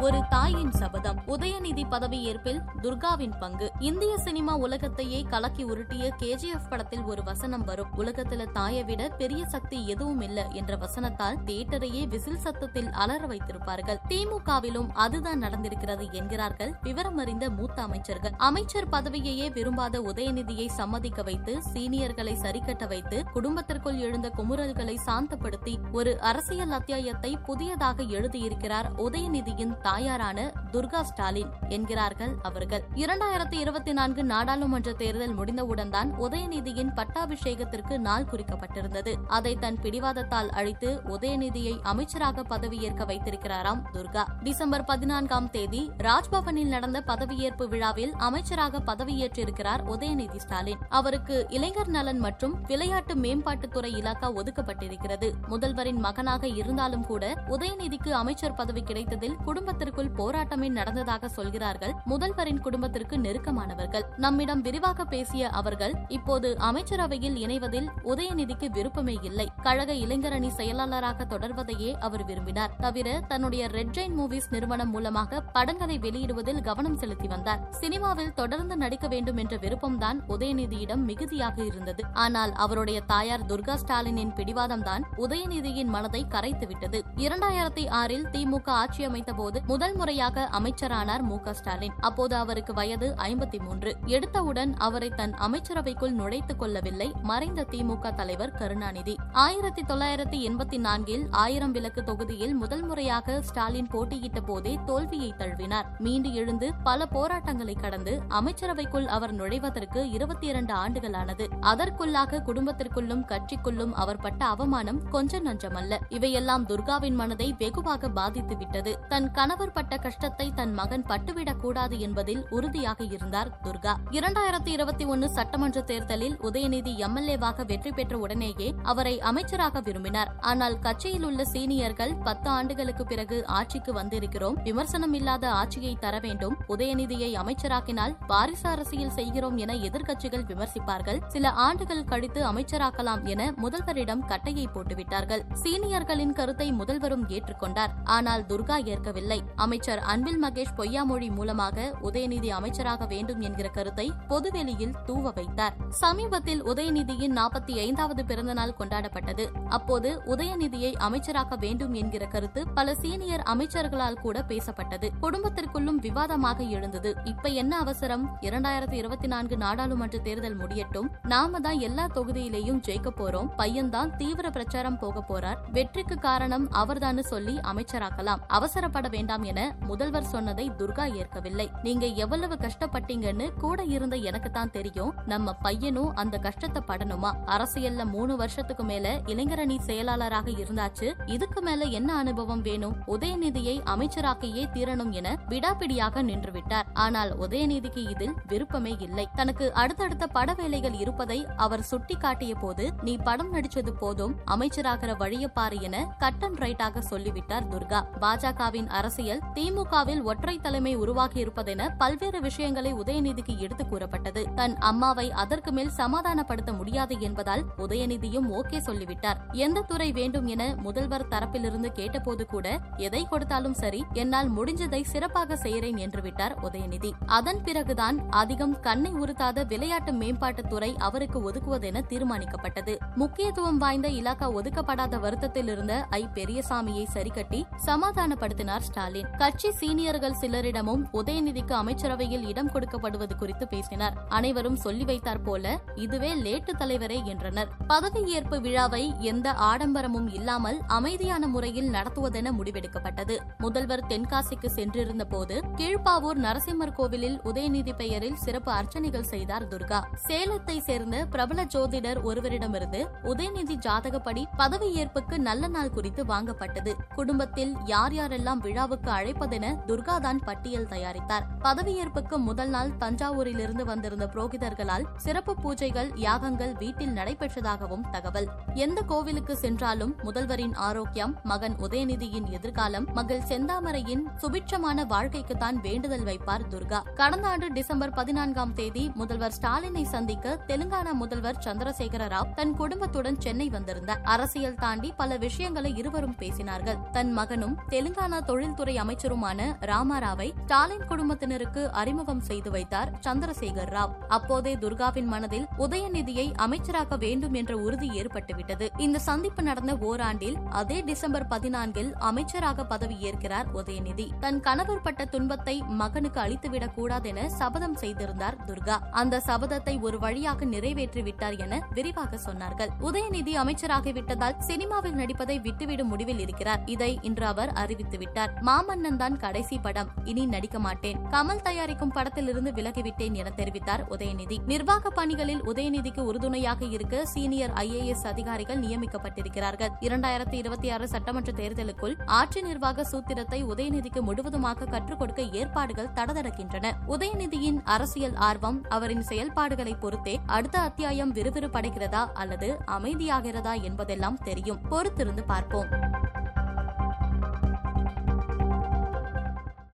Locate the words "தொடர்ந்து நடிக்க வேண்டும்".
78.34-79.36